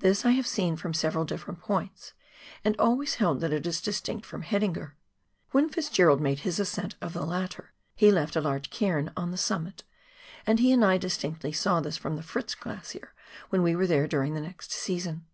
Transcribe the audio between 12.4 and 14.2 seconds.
Glacier when we were there